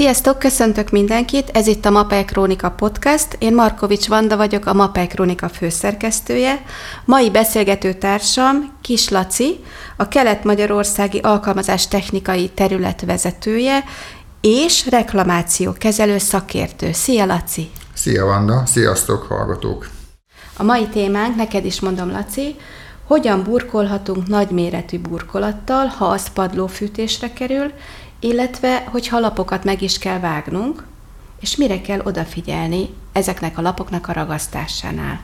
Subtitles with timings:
[0.00, 3.36] Sziasztok, köszöntök mindenkit, ez itt a Mapei Krónika Podcast.
[3.38, 6.62] Én Markovics Vanda vagyok, a Mapei Krónika főszerkesztője.
[7.04, 9.64] Mai beszélgető társam Kis Laci,
[9.96, 13.84] a Kelet-Magyarországi Alkalmazás Technikai Terület vezetője
[14.40, 16.92] és reklamáció kezelő szakértő.
[16.92, 17.70] Szia, Laci!
[17.94, 18.66] Szia, Vanda!
[18.66, 19.88] Sziasztok, hallgatók!
[20.56, 22.56] A mai témánk, neked is mondom, Laci,
[23.06, 27.72] hogyan burkolhatunk nagyméretű burkolattal, ha az padlófűtésre kerül,
[28.20, 30.86] illetve hogyha lapokat meg is kell vágnunk,
[31.40, 35.20] és mire kell odafigyelni ezeknek a lapoknak a ragasztásánál.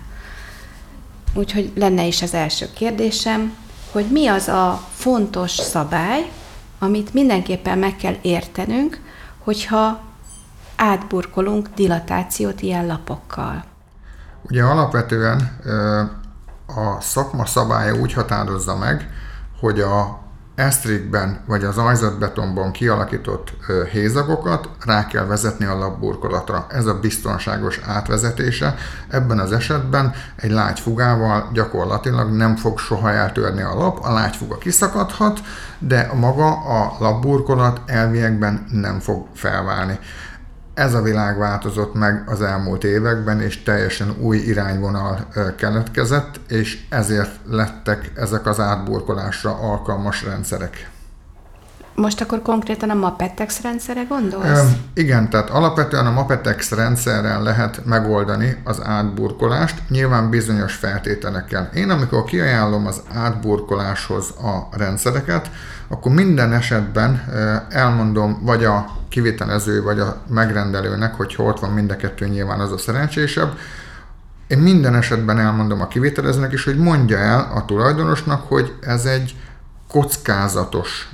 [1.35, 3.57] Úgyhogy lenne is az első kérdésem,
[3.93, 6.31] hogy mi az a fontos szabály,
[6.79, 9.01] amit mindenképpen meg kell értenünk,
[9.39, 10.01] hogyha
[10.77, 13.65] átburkolunk dilatációt ilyen lapokkal.
[14.43, 15.61] Ugye alapvetően
[16.67, 19.11] a szakma szabálya úgy határozza meg,
[19.61, 20.19] hogy a
[20.57, 23.53] esztrikben vagy az ajzatbetonban kialakított
[23.91, 26.67] hézagokat rá kell vezetni a labburkolatra.
[26.71, 28.75] Ez a biztonságos átvezetése.
[29.09, 35.41] Ebben az esetben egy lágyfugával gyakorlatilag nem fog soha eltörni a lap, a lágyfuga kiszakadhat,
[35.79, 39.99] de maga a labburkolat elviekben nem fog felválni.
[40.77, 45.19] Ez a világ változott meg az elmúlt években, és teljesen új irányvonal
[45.57, 50.91] keletkezett, és ezért lettek ezek az átburkolásra alkalmas rendszerek.
[51.95, 54.47] Most akkor konkrétan a Mapetex rendszere gondolsz?
[54.47, 54.63] Ö,
[54.95, 61.71] igen, tehát alapvetően a Mapetex rendszerrel lehet megoldani az átburkolást, nyilván bizonyos feltételekkel.
[61.75, 65.51] Én amikor kiajánlom az átburkoláshoz a rendszereket,
[65.89, 67.25] akkor minden esetben
[67.71, 72.73] elmondom vagy a kivitelező, vagy a megrendelőnek, hogy ott van mind a kettő, nyilván az
[72.73, 73.59] a szerencsésebb,
[74.47, 79.37] én minden esetben elmondom a kivitelezőnek is, hogy mondja el a tulajdonosnak, hogy ez egy
[79.89, 81.09] kockázatos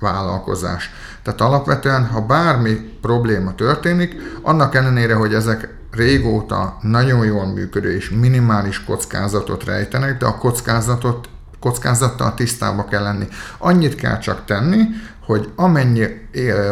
[0.00, 0.90] vállalkozás.
[1.22, 8.10] Tehát alapvetően, ha bármi probléma történik, annak ellenére, hogy ezek régóta nagyon jól működő és
[8.10, 11.28] minimális kockázatot rejtenek, de a kockázatot
[11.60, 13.28] kockázattal tisztába kell lenni.
[13.58, 14.82] Annyit kell csak tenni,
[15.26, 16.06] hogy amennyi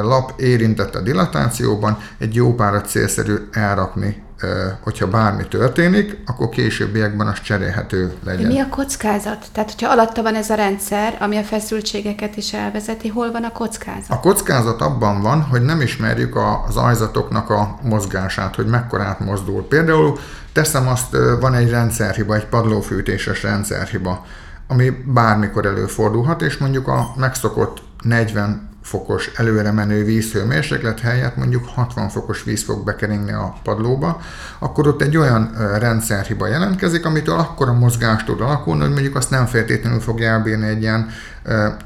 [0.03, 4.23] lap érintett a dilatációban, egy jó párat célszerű elrakni
[4.81, 8.47] hogyha bármi történik, akkor későbbiekben az cserélhető legyen.
[8.47, 9.47] Mi a kockázat?
[9.53, 13.53] Tehát, hogyha alatta van ez a rendszer, ami a feszültségeket is elvezeti, hol van a
[13.53, 14.11] kockázat?
[14.11, 19.69] A kockázat abban van, hogy nem ismerjük az ajzatoknak a mozgását, hogy mekkorát mozdul.
[19.69, 20.19] Például
[20.53, 24.25] teszem azt, van egy rendszerhiba, egy padlófűtéses rendszerhiba,
[24.69, 32.09] ami bármikor előfordulhat, és mondjuk a megszokott 40 fokos előre menő vízhőmérséklet helyett mondjuk 60
[32.09, 34.21] fokos víz fog bekeringni a padlóba,
[34.59, 39.31] akkor ott egy olyan rendszerhiba jelentkezik, amitől akkor a mozgás tud alakulni, hogy mondjuk azt
[39.31, 41.09] nem feltétlenül fogja elbírni egy ilyen,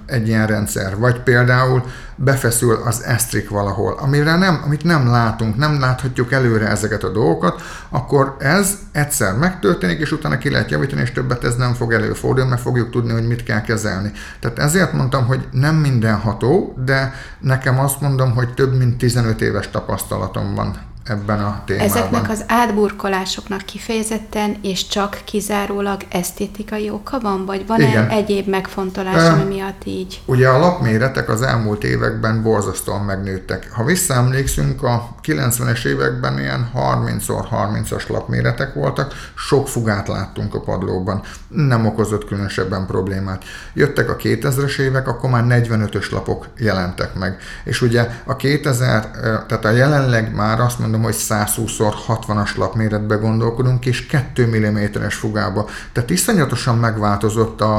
[0.06, 0.98] egy ilyen rendszer.
[0.98, 1.84] Vagy például
[2.16, 7.62] befeszül az esztrik valahol, amire nem, amit nem látunk, nem láthatjuk előre ezeket a dolgokat,
[7.88, 12.50] akkor ez egyszer megtörténik, és utána ki lehet javítani, és többet ez nem fog előfordulni,
[12.50, 14.12] mert fogjuk tudni, hogy mit kell kezelni.
[14.40, 19.70] Tehát ezért mondtam, hogy nem mindenható, de nekem azt mondom, hogy több mint 15 éves
[19.70, 21.90] tapasztalatom van ebben a témában.
[21.90, 29.54] Ezeknek az átburkolásoknak kifejezetten és csak kizárólag esztétikai oka van, vagy van-e egyéb megfontolás, ami
[29.54, 30.22] miatt így?
[30.24, 33.70] Ugye a lapméretek az elmúlt években borzasztóan megnőttek.
[33.72, 41.86] Ha visszaemlékszünk, a 90-es években ilyen 30x30-as lapméretek voltak, sok fugát láttunk a padlóban, nem
[41.86, 43.44] okozott különösebben problémát.
[43.74, 47.36] Jöttek a 2000-es évek, akkor már 45-ös lapok jelentek meg.
[47.64, 53.86] És ugye a 2000, tehát a jelenleg már azt mondom, mondom, hogy 120x60-as lapméretbe gondolkodunk,
[53.86, 55.68] és 2 mm-es fugába.
[55.92, 57.76] Tehát iszonyatosan megváltozott a,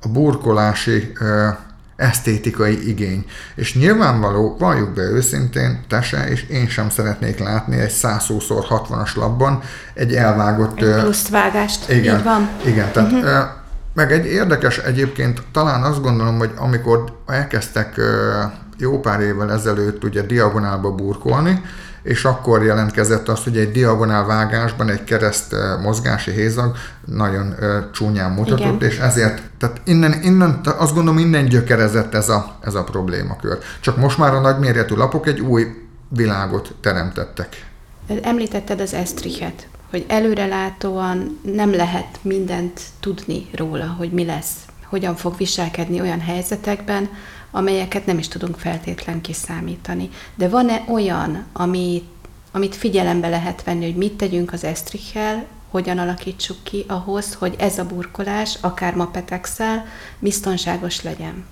[0.00, 1.48] a burkolási ö,
[1.96, 3.24] esztétikai igény.
[3.54, 9.62] És nyilvánvaló, valljuk be őszintén, te se, és én sem szeretnék látni egy 120x60-as labban
[9.94, 10.82] egy elvágott...
[10.82, 12.48] Egy plusz vágást, igen, így van.
[12.64, 13.44] Igen, tehát uh-huh.
[13.94, 18.00] meg egy érdekes egyébként, talán azt gondolom, hogy amikor elkezdtek
[18.78, 21.62] jó pár évvel ezelőtt ugye diagonálba burkolni,
[22.02, 27.54] és akkor jelentkezett az, hogy egy diagonál vágásban egy kereszt mozgási hézag nagyon
[27.92, 28.90] csúnyán mutatott, Igen.
[28.90, 33.58] és ezért, tehát innen, innen, azt gondolom, innen gyökerezett ez a, ez a problémakör.
[33.80, 35.66] Csak most már a nagyméretű lapok egy új
[36.08, 37.66] világot teremtettek.
[38.22, 44.54] Említetted az Estrichet, hogy előrelátóan nem lehet mindent tudni róla, hogy mi lesz,
[44.84, 47.08] hogyan fog viselkedni olyan helyzetekben,
[47.54, 50.08] amelyeket nem is tudunk feltétlen kiszámítani.
[50.34, 52.02] De van-e olyan, ami,
[52.52, 57.78] amit figyelembe lehet venni, hogy mit tegyünk az esztrichel, hogyan alakítsuk ki ahhoz, hogy ez
[57.78, 59.84] a burkolás, akár mapetexel,
[60.18, 61.44] biztonságos legyen?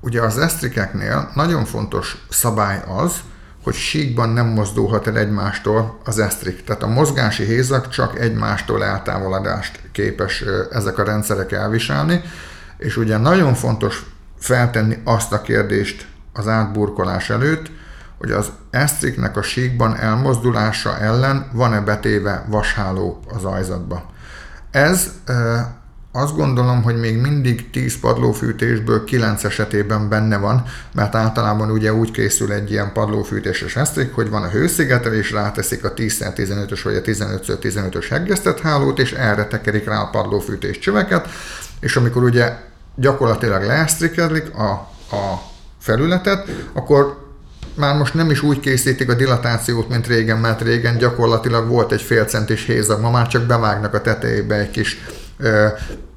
[0.00, 3.20] ugye az esztrikeknél nagyon fontos szabály az,
[3.62, 6.64] hogy síkban nem mozdulhat el egymástól az esztrik.
[6.64, 12.20] Tehát a mozgási hézak csak egymástól eltávolodást képes ezek a rendszerek elviselni,
[12.78, 14.04] és ugye nagyon fontos
[14.44, 17.70] feltenni azt a kérdést az átburkolás előtt,
[18.18, 24.12] hogy az esztriknek a síkban elmozdulása ellen van-e betéve vasháló az ajzatba.
[24.70, 25.10] Ez
[26.12, 30.64] azt gondolom, hogy még mindig 10 padlófűtésből 9 esetében benne van,
[30.94, 35.94] mert általában ugye úgy készül egy ilyen padlófűtéses esztrik, hogy van a hőszigetelés, ráteszik a
[35.94, 41.28] 10x15-ös vagy a 15x15-ös heggesztett hálót, és erre tekerik rá a padlófűtés csöveket,
[41.80, 44.70] és amikor ugye gyakorlatilag leesztrikedlik a,
[45.16, 45.42] a
[45.78, 47.22] felületet, akkor
[47.74, 52.02] már most nem is úgy készítik a dilatációt, mint régen, mert régen gyakorlatilag volt egy
[52.02, 54.98] fél centis hézag, ma már csak bevágnak a tetejébe egy kis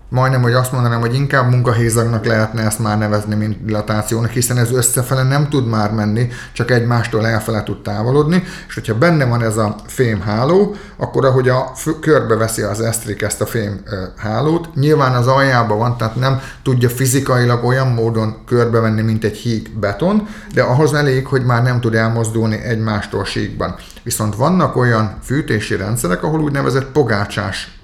[0.10, 4.72] majdnem, hogy azt mondanám, hogy inkább munkahézagnak lehetne ezt már nevezni, mint dilatációnak, hiszen ez
[4.72, 9.58] összefele nem tud már menni, csak egymástól elfele tud távolodni, és hogyha benne van ez
[9.58, 11.72] a fém háló, akkor ahogy a
[12.02, 13.82] körbeveszi az esztrik ezt a fém
[14.16, 19.80] hálót, nyilván az aljában van, tehát nem tudja fizikailag olyan módon körbevenni, mint egy híg
[19.80, 23.76] beton, de ahhoz elég, hogy már nem tud elmozdulni egymástól síkban.
[24.04, 27.80] Viszont vannak olyan fűtési rendszerek, ahol úgynevezett pogácsás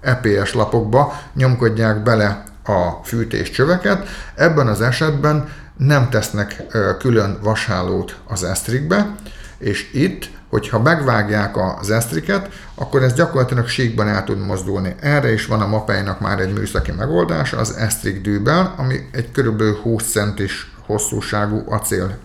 [0.00, 4.08] EPS lapokba nyomkodják bele a fűtéscsöveket.
[4.34, 6.62] Ebben az esetben nem tesznek
[6.98, 9.14] külön vashálót az esztrikbe,
[9.58, 14.94] és itt, hogyha megvágják az esztriket, akkor ez gyakorlatilag síkban el tud mozdulni.
[15.00, 19.76] Erre is van a mapeinak már egy műszaki megoldása, az esztrik dűbel, ami egy körülbelül
[19.82, 22.16] 20 centis hosszúságú acél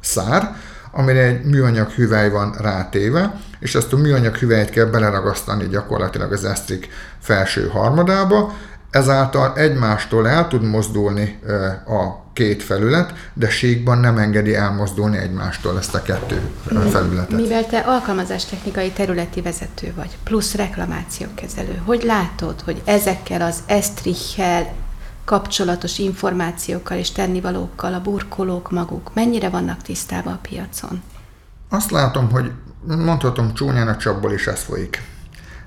[0.00, 0.56] szár,
[0.98, 6.44] amire egy műanyag hüvely van rátéve, és ezt a műanyag hüvelyt kell beleragasztani gyakorlatilag az
[6.44, 8.52] esztrik felső harmadába,
[8.90, 11.38] ezáltal egymástól el tud mozdulni
[11.86, 16.40] a két felület, de síkban nem engedi elmozdulni egymástól ezt a kettő
[16.90, 17.40] felületet.
[17.40, 24.72] Mivel te alkalmazástechnikai területi vezető vagy, plusz reklamációkezelő, hogy látod, hogy ezekkel az esztrichel
[25.28, 31.02] kapcsolatos információkkal és tennivalókkal a burkolók maguk mennyire vannak tisztában a piacon?
[31.68, 32.52] Azt látom, hogy
[32.86, 35.02] mondhatom csúnyán a csapból is ez folyik.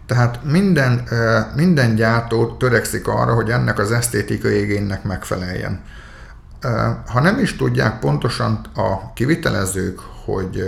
[0.06, 1.08] Tehát minden,
[1.56, 5.82] minden gyártó törekszik arra, hogy ennek az esztétikai igénynek megfeleljen.
[7.08, 10.64] Ha nem is tudják pontosan a kivitelezők, hogy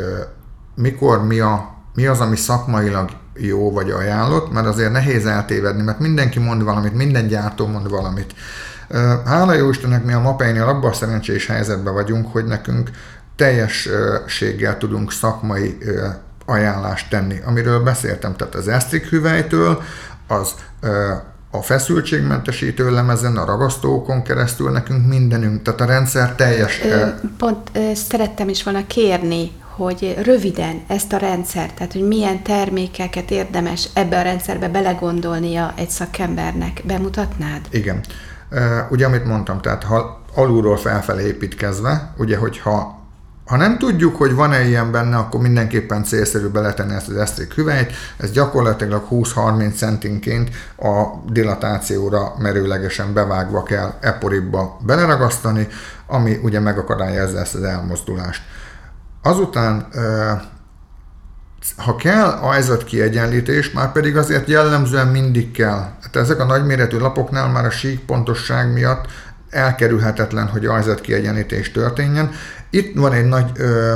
[0.76, 6.00] mikor mi, a, mi az, ami szakmailag jó vagy ajánlott, mert azért nehéz eltévedni, mert
[6.00, 8.34] mindenki mond valamit, minden gyártó mond valamit.
[9.26, 12.90] Hála jó Istennek mi a Mapeinél abban a szerencsés helyzetben vagyunk, hogy nekünk
[13.36, 15.78] teljességgel tudunk szakmai
[16.46, 19.82] ajánlást tenni, amiről beszéltem, tehát az esztrik hüvelytől,
[20.28, 20.54] az
[21.52, 26.82] a feszültségmentesítő lemezen, a ragasztókon keresztül nekünk mindenünk, tehát a rendszer teljes.
[27.38, 33.90] Pont szerettem is volna kérni, hogy röviden ezt a rendszert, tehát hogy milyen termékeket érdemes
[33.94, 37.62] ebbe a rendszerbe belegondolnia egy szakembernek, bemutatnád?
[37.70, 38.04] Igen.
[38.90, 43.02] Ugye, amit mondtam, tehát ha alulról felfelé építkezve, ugye, hogyha
[43.46, 47.92] ha nem tudjuk, hogy van-e ilyen benne, akkor mindenképpen célszerű beletenni ezt az esztrik hüvelyt.
[48.18, 55.68] Ez gyakorlatilag 20-30 centinként a dilatációra merőlegesen bevágva kell eporibba beleragasztani,
[56.08, 58.44] ami ugye megakadályozza ezt az elmozdulást.
[59.22, 59.88] Azután
[61.78, 65.92] ha kell ajzat kiegyenlítés, már pedig azért jellemzően mindig kell.
[66.02, 69.06] Hát ezek a nagyméretű lapoknál már a sík pontosság miatt
[69.50, 72.32] elkerülhetetlen, hogy ajzat kiegyenlítés történjen.
[72.70, 73.96] Itt van egy nagy ö,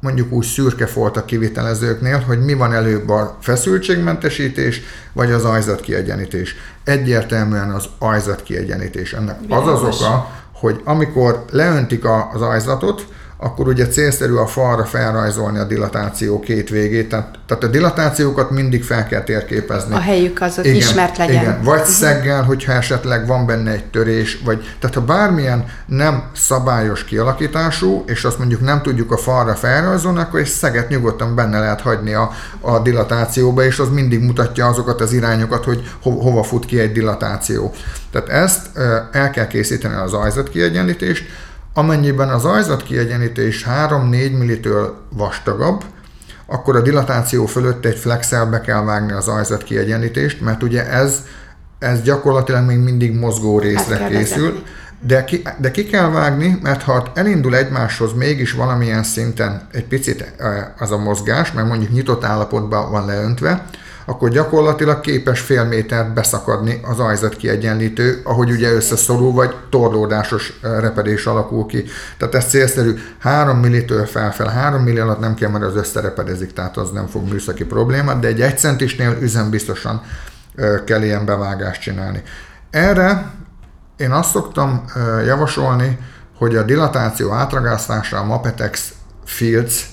[0.00, 4.80] mondjuk úgy szürke folt a kivitelezőknél, hogy mi van előbb a feszültségmentesítés,
[5.12, 6.54] vagy az ajzat kiegyenítés.
[6.84, 9.12] Egyértelműen az ajzat kiegyenítés.
[9.12, 13.06] Ennek az az oka, hogy amikor leöntik az ajzatot,
[13.38, 18.84] akkor ugye célszerű a falra felrajzolni a dilatáció két végét, tehát, tehát a dilatációkat mindig
[18.84, 19.94] fel kell térképezni.
[19.94, 21.42] A helyük az, hogy igen, ismert legyen.
[21.42, 21.94] Igen, vagy uh-huh.
[21.94, 28.24] szeggel, hogyha esetleg van benne egy törés, vagy tehát ha bármilyen nem szabályos kialakítású, és
[28.24, 32.30] azt mondjuk nem tudjuk a falra felrajzolni, akkor egy szeget nyugodtan benne lehet hagyni a,
[32.60, 36.92] a dilatációba, és az mindig mutatja azokat az irányokat, hogy ho, hova fut ki egy
[36.92, 37.74] dilatáció.
[38.10, 38.66] Tehát ezt
[39.12, 41.24] el kell készíteni az ajzat kiegyenlítést,
[41.78, 45.84] Amennyiben az ajzat kiegyenítés 3-4 millitől vastagabb,
[46.46, 51.22] akkor a dilatáció fölött egy flexel be kell vágni az ajzat kiegyenítést, mert ugye ez,
[51.78, 54.62] ez gyakorlatilag még mindig mozgó részre hát készül.
[55.00, 60.34] De ki, de ki kell vágni, mert ha elindul egymáshoz mégis valamilyen szinten egy picit
[60.78, 63.66] az a mozgás, mert mondjuk nyitott állapotban van leöntve,
[64.08, 71.26] akkor gyakorlatilag képes fél métert beszakadni az ajzat kiegyenlítő, ahogy ugye összeszorul, vagy torlódásos repedés
[71.26, 71.84] alakul ki.
[72.18, 72.94] Tehát ez célszerű.
[73.18, 77.28] 3 millitől felfel, 3 milli alatt nem kell, mert az összerepedezik, tehát az nem fog
[77.28, 80.02] műszaki problémát, de egy 1 centisnél üzembiztosan
[80.84, 82.22] kell ilyen bevágást csinálni.
[82.70, 83.30] Erre
[83.96, 84.84] én azt szoktam
[85.24, 85.98] javasolni,
[86.38, 88.92] hogy a dilatáció átragasztásra a Mapetex
[89.24, 89.90] Fields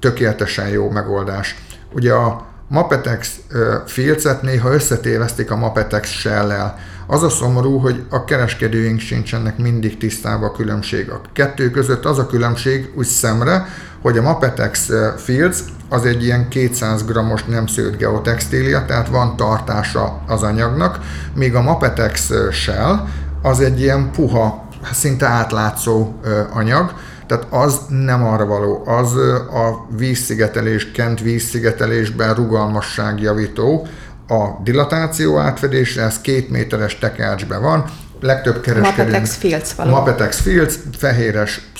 [0.00, 1.56] tökéletesen jó megoldás.
[1.92, 3.40] Ugye a Mapetex
[3.86, 6.74] filcet néha összetévesztik a Mapetex shell
[7.06, 11.10] Az a szomorú, hogy a kereskedőink sincsenek mindig tisztában a különbség.
[11.10, 13.66] A kettő között az a különbség úgy szemre,
[14.02, 20.22] hogy a Mapetex Fields az egy ilyen 200 g-os nem szőtt geotextília, tehát van tartása
[20.26, 20.98] az anyagnak,
[21.34, 23.08] míg a Mapetex Shell
[23.42, 26.20] az egy ilyen puha, szinte átlátszó
[26.52, 26.94] anyag,
[27.26, 29.16] tehát az nem arra való, az
[29.50, 33.86] a vízszigetelés, kent vízszigetelésben rugalmasságjavító,
[34.28, 37.84] a dilatáció átfedésre, ez két méteres tekercsben van,
[38.20, 39.02] legtöbb kereskedő...
[39.10, 39.90] Mapetex Fields való.
[39.90, 41.70] Mapetex Fields, fehéres,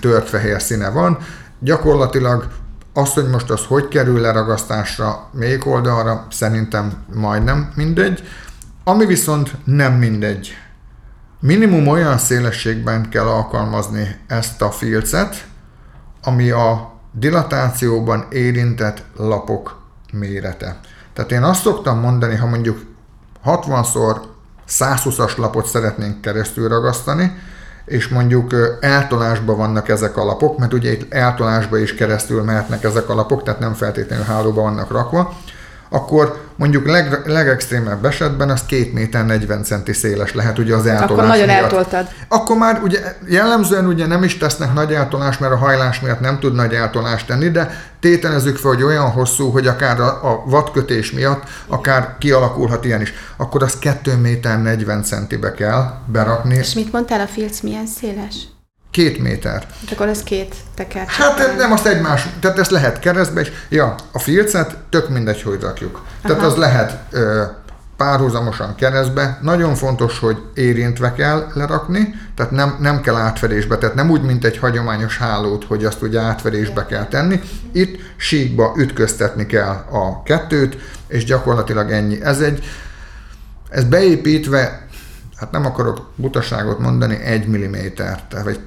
[0.00, 1.18] tört fehér színe van,
[1.58, 2.48] gyakorlatilag
[2.92, 8.22] az, hogy most az hogy kerül leragasztásra még oldalra, szerintem majdnem mindegy.
[8.84, 10.48] Ami viszont nem mindegy,
[11.40, 15.46] Minimum olyan szélességben kell alkalmazni ezt a filcet,
[16.22, 19.80] ami a dilatációban érintett lapok
[20.12, 20.80] mérete.
[21.12, 22.78] Tehát én azt szoktam mondani, ha mondjuk
[23.44, 24.16] 60-szor
[24.68, 27.38] 120-as lapot szeretnénk keresztül ragasztani,
[27.84, 33.08] és mondjuk eltolásban vannak ezek a lapok, mert ugye itt eltolásba is keresztül mehetnek ezek
[33.08, 35.36] a lapok, tehát nem feltétlenül hálóba vannak rakva,
[35.88, 41.10] akkor mondjuk leg, legextrémebb esetben az 2 méter 40 centi széles lehet ugye az eltolás
[41.10, 41.62] Akkor nagyon miatt.
[41.62, 42.08] eltoltad.
[42.28, 46.38] Akkor már ugye jellemzően ugye nem is tesznek nagy eltolás, mert a hajlás miatt nem
[46.38, 51.12] tud nagy eltolást tenni, de tételezzük fel, hogy olyan hosszú, hogy akár a, a vadkötés
[51.12, 53.12] miatt akár kialakulhat ilyen is.
[53.36, 56.54] Akkor az 2 méter 40 centibe kell berakni.
[56.54, 58.34] És mit mondtál, a filc milyen széles?
[58.90, 59.52] Két méter.
[59.52, 61.06] Hát akkor ez két teker.
[61.06, 63.52] Hát nem azt egymás, tehát ezt lehet keresztbe is.
[63.68, 66.02] Ja, a filcet tök mindegy, hogy rakjuk.
[66.22, 66.46] Tehát Aha.
[66.46, 67.42] az lehet ö,
[67.98, 69.38] párhuzamosan keresztbe.
[69.42, 74.44] Nagyon fontos, hogy érintve kell lerakni, tehát nem, nem kell átfedésbe, tehát nem úgy, mint
[74.44, 77.40] egy hagyományos hálót, hogy azt ugye átfedésbe kell tenni.
[77.72, 80.76] Itt síkba ütköztetni kell a kettőt,
[81.08, 82.22] és gyakorlatilag ennyi.
[82.22, 82.64] Ez egy,
[83.68, 84.86] ez beépítve,
[85.36, 88.60] hát nem akarok butaságot mondani, egy milliméter, tehát vagy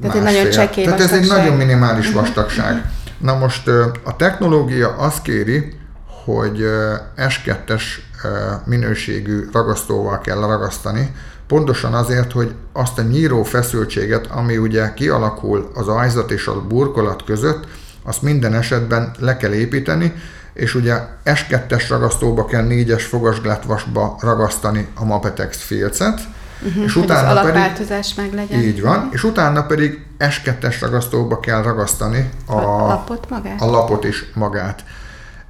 [0.00, 2.16] tehát egy nagyon csekély Tehát ez egy nagyon minimális mhm.
[2.16, 2.90] vastagság.
[3.18, 3.68] Na most
[4.02, 5.78] a technológia azt kéri,
[6.24, 6.64] hogy
[7.16, 7.82] S2-es
[8.64, 11.14] minőségű ragasztóval kell ragasztani,
[11.46, 17.24] pontosan azért, hogy azt a nyíró feszültséget, ami ugye kialakul az ajzat és a burkolat
[17.24, 17.66] között,
[18.02, 20.14] azt minden esetben le kell építeni,
[20.52, 26.20] és ugye S2-es ragasztóba kell 4-es fogasglátvasba ragasztani a Mapetex filcet,
[26.62, 28.64] uh-huh, és utána az alapváltozás pedig, meg legyen.
[28.64, 33.60] Így van, és utána pedig S2-es ragasztóba kell ragasztani a, a lapot magát.
[33.60, 34.84] A lapot is magát.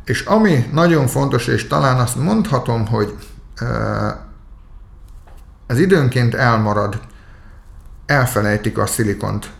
[0.04, 3.14] És ami nagyon fontos, és talán azt mondhatom, hogy
[5.66, 7.00] ez időnként elmarad,
[8.06, 9.50] elfelejtik a szilikont,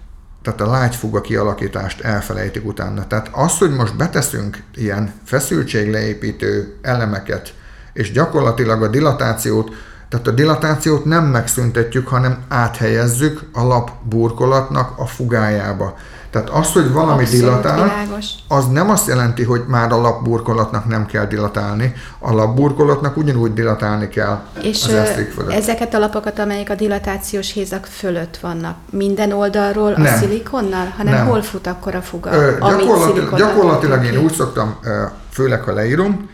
[0.43, 3.07] tehát a lágyfuga kialakítást elfelejtik utána.
[3.07, 7.55] Tehát az, hogy most beteszünk ilyen feszültségleépítő elemeket,
[7.93, 9.75] és gyakorlatilag a dilatációt
[10.11, 15.95] tehát a dilatációt nem megszüntetjük, hanem áthelyezzük a lap burkolatnak a fugájába.
[16.31, 18.27] Tehát az, hogy valami Abszolút dilatál, világos.
[18.49, 21.93] az nem azt jelenti, hogy már a lapburkolatnak nem kell dilatálni.
[22.19, 24.91] A lapburkolatnak ugyanúgy dilatálni kell És az
[25.35, 25.53] fölött.
[25.53, 30.15] ezeket a lapokat, amelyek a dilatációs hézak fölött vannak, minden oldalról nem.
[30.15, 30.95] a szilikonnal?
[30.97, 31.27] Hanem nem.
[31.27, 32.33] hol fut akkor a fuga?
[32.33, 34.79] Ö, gyakorlatilag, gyakorlatilag én úgy szoktam,
[35.31, 36.29] főleg ha leírom,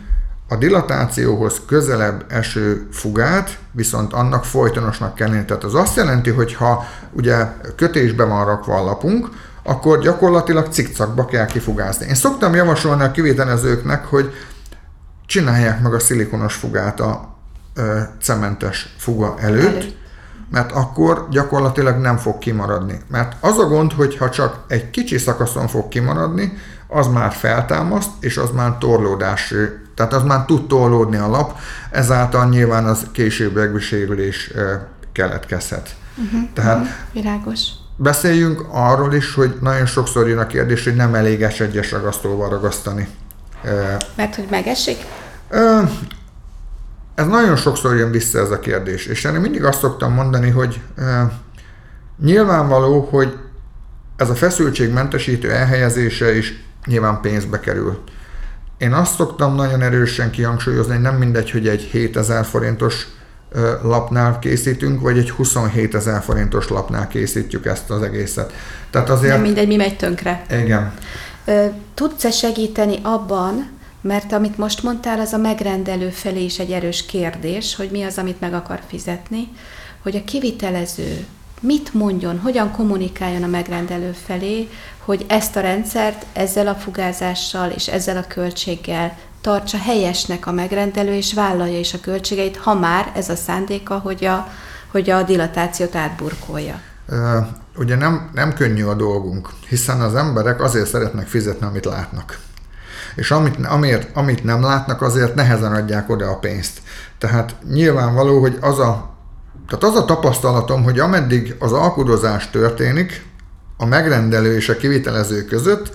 [0.47, 5.45] a dilatációhoz közelebb eső fugát viszont annak folytonosnak kell lenni.
[5.45, 9.29] Tehát az azt jelenti, hogy ha ugye kötésbe van rakva a lapunk,
[9.63, 12.05] akkor gyakorlatilag cikcakba kell kifugázni.
[12.05, 14.33] Én szoktam javasolni a kivételezőknek, hogy
[15.25, 17.35] csinálják meg a szilikonos fugát a
[17.73, 19.97] ö, cementes fuga előtt, előtt,
[20.51, 22.99] mert akkor gyakorlatilag nem fog kimaradni.
[23.07, 28.09] Mert az a gond, hogy ha csak egy kicsi szakaszon fog kimaradni, az már feltámaszt,
[28.19, 29.53] és az már torlódás
[29.97, 31.57] tehát az már tud tolódni a lap,
[31.91, 34.51] ezáltal nyilván az később sérülés
[35.11, 35.95] keletkezhet.
[36.17, 37.61] Uh-huh, Tehát uh-huh, világos.
[37.95, 43.07] Beszéljünk arról is, hogy nagyon sokszor jön a kérdés, hogy nem elég egyes ragasztóval ragasztani.
[44.15, 44.97] Mert hogy megesik?
[47.15, 50.81] Ez nagyon sokszor jön vissza ez a kérdés, és én mindig azt szoktam mondani, hogy
[52.21, 53.37] nyilvánvaló, hogy
[54.15, 58.03] ez a feszültségmentesítő elhelyezése is nyilván pénzbe kerül.
[58.77, 63.07] Én azt szoktam nagyon erősen kihangsúlyozni, hogy nem mindegy, hogy egy 7000 forintos
[63.83, 68.53] lapnál készítünk, vagy egy 27 ezer forintos lapnál készítjük ezt az egészet.
[68.89, 69.33] Tehát azért...
[69.33, 70.45] Nem mindegy, mi megy tönkre.
[70.51, 70.93] Igen.
[71.93, 73.69] Tudsz-e segíteni abban,
[74.01, 78.17] mert amit most mondtál, az a megrendelő felé is egy erős kérdés, hogy mi az,
[78.17, 79.47] amit meg akar fizetni,
[80.03, 81.25] hogy a kivitelező
[81.61, 87.87] mit mondjon, hogyan kommunikáljon a megrendelő felé, hogy ezt a rendszert ezzel a fugázással és
[87.87, 93.29] ezzel a költséggel tartsa helyesnek a megrendelő, és vállalja is a költségeit, ha már ez
[93.29, 94.47] a szándéka, hogy a,
[94.91, 96.81] hogy a dilatációt átburkolja.
[97.77, 102.39] Ugye nem, nem könnyű a dolgunk, hiszen az emberek azért szeretnek fizetni, amit látnak.
[103.15, 106.81] És amit, amiért, amit nem látnak, azért nehezen adják oda a pénzt.
[107.17, 109.16] Tehát nyilvánvaló, hogy az a,
[109.67, 113.25] tehát az a tapasztalatom, hogy ameddig az alkudozás történik,
[113.77, 115.91] a megrendelő és a kivitelező között,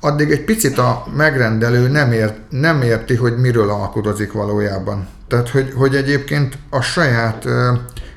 [0.00, 5.08] addig egy picit a megrendelő nem, ért, nem érti, hogy miről alkudozik valójában.
[5.28, 7.46] Tehát, hogy, hogy egyébként a saját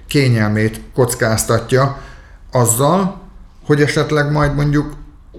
[0.07, 2.01] kényelmét kockáztatja
[2.51, 3.21] azzal,
[3.65, 4.93] hogy esetleg majd mondjuk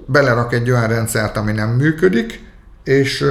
[0.06, 2.44] belerak egy olyan rendszert, ami nem működik,
[2.84, 3.24] és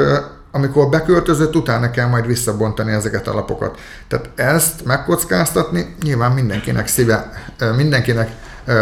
[0.55, 3.79] amikor beköltözött, utána kell majd visszabontani ezeket a lapokat.
[4.07, 7.31] Tehát ezt megkockáztatni, nyilván mindenkinek szíve,
[7.75, 8.31] mindenkinek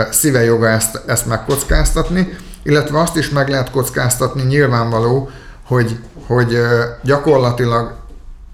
[0.10, 5.30] szíve joga ezt, ezt megkockáztatni, illetve azt is meg lehet kockáztatni nyilvánvaló,
[5.66, 6.62] hogy, hogy
[7.04, 7.94] gyakorlatilag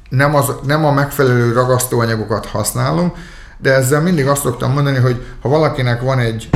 [0.10, 3.14] nem, az, nem a megfelelő ragasztóanyagokat használom,
[3.58, 6.50] de ezzel mindig azt szoktam mondani, hogy ha valakinek van egy,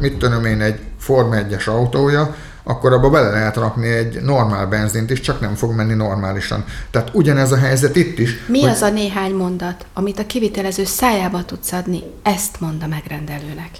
[0.00, 5.10] mit tudom én, egy Form 1-es autója, akkor abba bele lehet rakni egy normál benzint
[5.10, 6.64] is, csak nem fog menni normálisan.
[6.90, 8.46] Tehát ugyanez a helyzet itt is.
[8.46, 8.70] Mi hogy...
[8.70, 13.70] az a néhány mondat, amit a kivitelező szájába tudsz adni, ezt mond a megrendelőnek?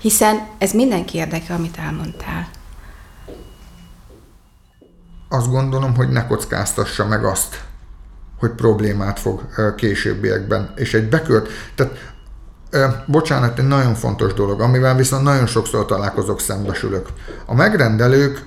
[0.00, 2.48] Hiszen ez mindenki érdeke, amit elmondtál
[5.28, 7.62] azt gondolom, hogy ne kockáztassa meg azt,
[8.38, 9.42] hogy problémát fog
[9.76, 10.72] későbbiekben.
[10.76, 12.12] És egy bekölt, tehát
[13.06, 17.06] bocsánat, egy nagyon fontos dolog, amivel viszont nagyon sokszor találkozok, szembesülök.
[17.46, 18.42] A megrendelők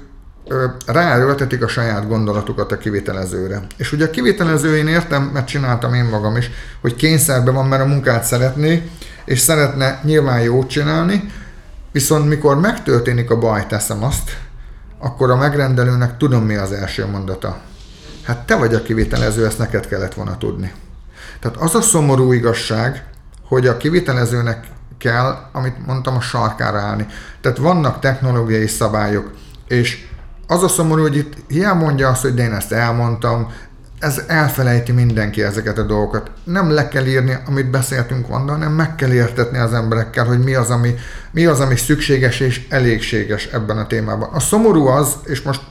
[0.86, 3.62] ráerőltetik a saját gondolatukat a kivitelezőre.
[3.78, 7.82] És ugye a kivitelező én értem, mert csináltam én magam is, hogy kényszerben van, mert
[7.82, 8.90] a munkát szeretné,
[9.26, 11.32] és szeretne nyilván jót csinálni,
[11.92, 14.38] viszont mikor megtörténik a baj, teszem azt,
[15.00, 17.60] akkor a megrendelőnek tudom mi az első mondata.
[18.24, 20.72] Hát te vagy a kivitelező, ezt neked kellett volna tudni.
[21.40, 23.04] Tehát az a szomorú igazság,
[23.52, 27.06] hogy a kivitelezőnek kell, amit mondtam, a sarkára állni.
[27.42, 29.32] Tehát vannak technológiai szabályok,
[29.68, 30.08] és
[30.48, 33.52] az a szomorú, hogy itt hiába mondja azt, hogy de én ezt elmondtam,
[34.00, 36.32] ez elfelejti mindenki ezeket a dolgokat.
[36.44, 40.54] Nem le kell írni, amit beszéltünk van, hanem meg kell értetni az emberekkel, hogy mi
[40.54, 40.96] az, ami,
[41.32, 44.30] mi az, ami szükséges és elégséges ebben a témában.
[44.34, 45.62] A szomorú az, és most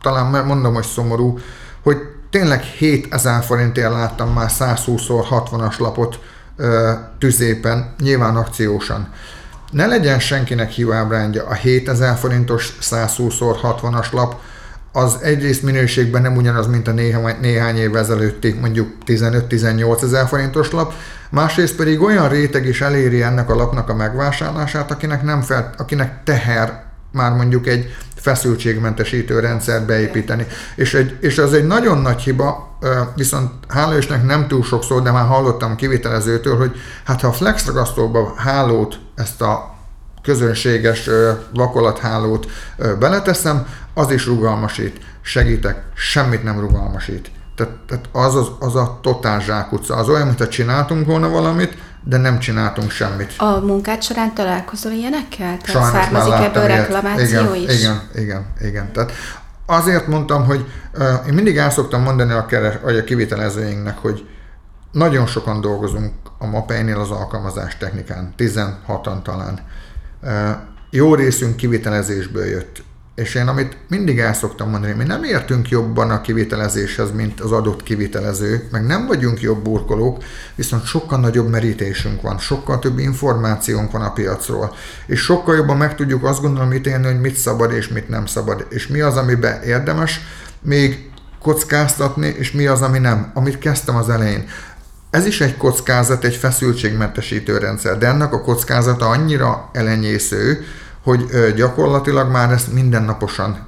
[0.00, 1.38] talán mondom, hogy szomorú,
[1.82, 1.98] hogy
[2.30, 6.18] tényleg 7000 forintért láttam már 120x60-as lapot
[7.18, 9.08] tüzépen, nyilván akciósan.
[9.70, 14.34] Ne legyen senkinek hiábrándja a 7000 forintos 120x60-as lap,
[14.92, 20.70] az egyrészt minőségben nem ugyanaz, mint a néhány, néhány év ezelőtti mondjuk 15-18 ezer forintos
[20.70, 20.92] lap,
[21.30, 26.22] másrészt pedig olyan réteg is eléri ennek a lapnak a megvásárlását, akinek, nem fel, akinek
[26.24, 30.46] teher már mondjuk egy feszültségmentesítő rendszert beépíteni.
[30.74, 32.65] És, egy, és az egy nagyon nagy hiba,
[33.14, 37.66] viszont hála Istennek nem túl sokszor, de már hallottam kivitelezőtől, hogy hát ha a flex
[37.66, 39.74] ragasztóba hálót, ezt a
[40.22, 41.10] közönséges
[41.54, 42.46] vakolathálót
[42.98, 44.98] beleteszem, az is rugalmasít.
[45.20, 47.30] Segítek, semmit nem rugalmasít.
[47.56, 49.94] Tehát, tehát az, az, az a totál zsákutca.
[49.94, 53.34] Az olyan, mintha csináltunk volna valamit, de nem csináltunk semmit.
[53.36, 55.58] A munkád során találkozol ilyenekkel?
[55.58, 57.78] Tehát Sajnos származik ebből reklamáció igen, is?
[57.78, 58.92] Igen, igen, igen.
[58.92, 59.12] Tehát
[59.66, 60.66] azért mondtam, hogy
[61.26, 64.28] én mindig el szoktam mondani a, keres, a kivitelezőinknek, hogy
[64.92, 69.60] nagyon sokan dolgozunk a MAPEI-nél az alkalmazás technikán, 16-an talán.
[70.90, 72.82] Jó részünk kivitelezésből jött.
[73.16, 77.52] És én amit mindig el szoktam mondani, mi nem értünk jobban a kivitelezéshez, mint az
[77.52, 80.24] adott kivitelező, meg nem vagyunk jobb burkolók,
[80.54, 84.74] viszont sokkal nagyobb merítésünk van, sokkal több információnk van a piacról,
[85.06, 88.66] és sokkal jobban meg tudjuk azt gondolom ítélni, hogy mit szabad és mit nem szabad,
[88.68, 90.20] és mi az, amiben érdemes
[90.62, 94.48] még kockáztatni, és mi az, ami nem, amit kezdtem az elején.
[95.10, 100.64] Ez is egy kockázat, egy feszültségmentesítő rendszer, de ennek a kockázata annyira elenyésző,
[101.06, 103.66] hogy gyakorlatilag már ezt mindennaposan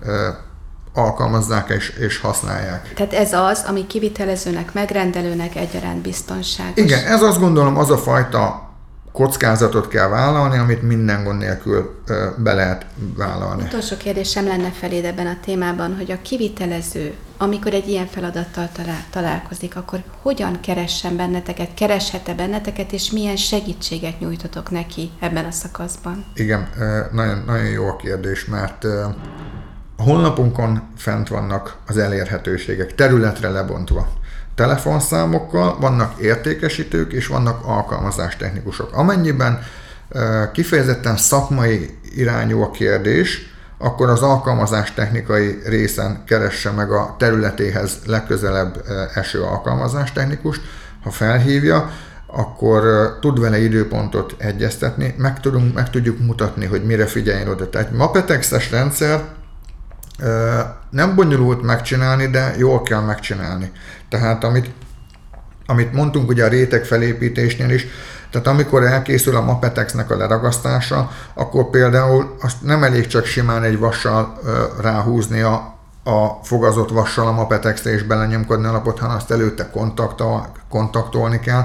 [0.94, 2.94] alkalmazzák és, és használják.
[2.94, 6.84] Tehát ez az, ami kivitelezőnek, megrendelőnek egyaránt biztonságos.
[6.84, 8.70] Igen, ez azt gondolom az a fajta
[9.12, 12.02] kockázatot kell vállalni, amit minden gond nélkül
[12.36, 13.62] be lehet vállalni.
[13.62, 19.04] Utolsó kérdésem lenne feléd ebben a témában, hogy a kivitelező amikor egy ilyen feladattal talál,
[19.10, 26.24] találkozik, akkor hogyan keressen benneteket, kereshete benneteket, és milyen segítséget nyújtotok neki ebben a szakaszban?
[26.34, 26.68] Igen,
[27.12, 28.84] nagyon, nagyon jó a kérdés, mert
[29.96, 34.08] a honlapunkon fent vannak az elérhetőségek, területre lebontva.
[34.54, 38.92] Telefonszámokkal vannak értékesítők és vannak alkalmazástechnikusok.
[38.92, 39.62] Amennyiben
[40.52, 43.47] kifejezetten szakmai irányú a kérdés,
[43.78, 50.60] akkor az alkalmazás technikai részen keresse meg a területéhez legközelebb eső alkalmazástechnikust,
[51.02, 51.90] ha felhívja,
[52.26, 52.82] akkor
[53.20, 57.70] tud vele időpontot egyeztetni, meg, tudunk, meg tudjuk mutatni, hogy mire figyeljen oda.
[57.70, 59.24] Tehát egy Mapetex-es rendszer
[60.90, 63.70] nem bonyolult megcsinálni, de jól kell megcsinálni.
[64.08, 64.70] Tehát amit,
[65.66, 67.86] amit mondtunk ugye a réteg felépítésnél is,
[68.30, 73.78] tehát amikor elkészül a Mapetexnek a leragasztása, akkor például azt nem elég csak simán egy
[73.78, 74.38] vassal
[74.80, 75.54] ráhúzni a,
[76.04, 81.64] a fogazott vassal a Mapetexre és belenyomkodni a lapot, hanem azt előtte kontaktol, kontaktolni kell.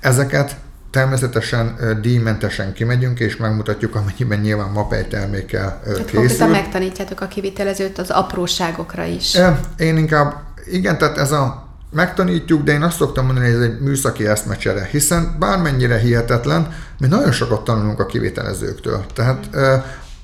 [0.00, 0.56] Ezeket
[0.90, 6.36] Természetesen díjmentesen kimegyünk, és megmutatjuk, amennyiben nyilván mapej termékkel készül.
[6.36, 9.38] Tehát megtanítjátok a kivitelezőt az apróságokra is.
[9.76, 10.34] Én inkább,
[10.70, 14.88] igen, tehát ez a megtanítjuk, de én azt szoktam mondani, hogy ez egy műszaki eszmecsere,
[14.90, 19.04] hiszen bármennyire hihetetlen, mi nagyon sokat tanulunk a kivitelezőktől.
[19.14, 19.48] Tehát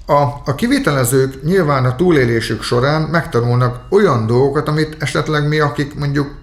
[0.06, 6.34] a, a kivitelezők nyilván a túlélésük során megtanulnak olyan dolgokat, amit esetleg mi, akik mondjuk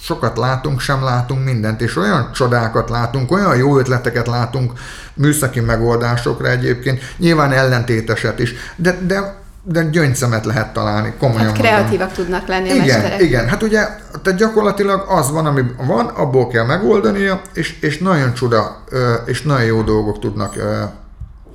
[0.00, 4.72] sokat látunk, sem látunk mindent, és olyan csodákat látunk, olyan jó ötleteket látunk
[5.14, 12.06] műszaki megoldásokra egyébként, nyilván ellentéteset is, de, de de gyöngyszemet lehet találni, komolyan hát kreatívak
[12.06, 12.24] mondom.
[12.24, 13.20] tudnak lenni a igen, mesterek.
[13.20, 13.86] Igen, hát ugye
[14.22, 18.84] tehát gyakorlatilag az van, ami van, abból kell megoldania, és, és nagyon csuda,
[19.24, 20.54] és nagyon jó dolgok tudnak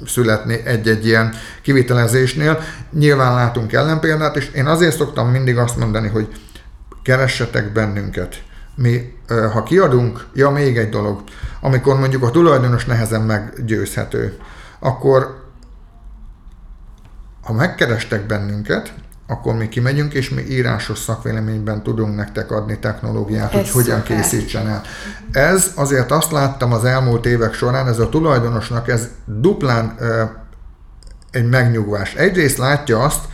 [0.05, 2.59] születni egy-egy ilyen kivitelezésnél.
[2.91, 6.27] Nyilván látunk ellenpéldát, és én azért szoktam mindig azt mondani, hogy
[7.03, 8.41] keressetek bennünket.
[8.75, 9.13] Mi,
[9.53, 11.23] ha kiadunk, ja, még egy dolog,
[11.61, 14.37] amikor mondjuk a tulajdonos nehezen meggyőzhető,
[14.79, 15.42] akkor
[17.43, 18.93] ha megkerestek bennünket,
[19.27, 24.17] akkor mi kimegyünk, és mi írásos szakvéleményben tudunk nektek adni technológiát, Ez hogy hogyan szuper.
[24.21, 24.81] készítsen el.
[25.31, 29.97] Ez azért azt láttam az elmúlt évek során, ez a tulajdonosnak ez duplán
[31.31, 32.13] egy megnyugvás.
[32.15, 33.25] Egyrészt látja azt,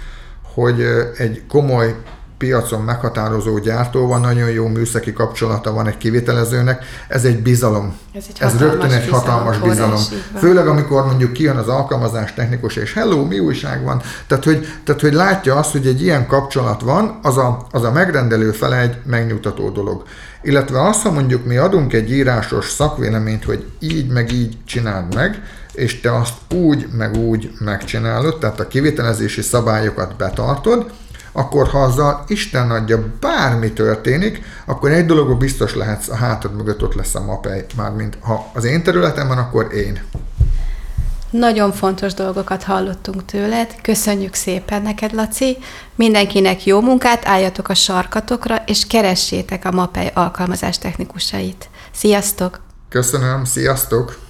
[0.53, 0.81] hogy
[1.17, 1.95] egy komoly
[2.39, 7.97] piacon meghatározó gyártóval nagyon jó műszaki kapcsolata van egy kivitelezőnek, ez egy bizalom.
[8.13, 9.91] Ez, egy ez rögtön egy hatalmas bizalom.
[9.91, 10.23] bizalom.
[10.37, 14.01] Főleg amikor mondjuk kijön az alkalmazás technikus, és hello, mi újság van?
[14.27, 17.91] Tehát hogy, tehát, hogy látja azt, hogy egy ilyen kapcsolat van, az a, az a
[17.91, 20.03] megrendelő fele egy megnyugtató dolog.
[20.41, 25.41] Illetve azt, ha mondjuk mi adunk egy írásos szakvéleményt, hogy így meg így csináld meg,
[25.73, 30.91] és te azt úgy meg úgy megcsinálod, tehát a kivitelezési szabályokat betartod,
[31.31, 36.83] akkor ha azzal Isten adja bármi történik, akkor egy dologban biztos lehetsz, a hátad mögött
[36.83, 40.01] ott lesz a mapej, mármint ha az én területem van, akkor én.
[41.29, 43.75] Nagyon fontos dolgokat hallottunk tőled.
[43.81, 45.57] Köszönjük szépen neked, Laci.
[45.95, 51.69] Mindenkinek jó munkát, álljatok a sarkatokra, és keressétek a MAPEI alkalmazás technikusait.
[51.91, 52.59] Sziasztok!
[52.89, 54.28] Köszönöm, sziasztok!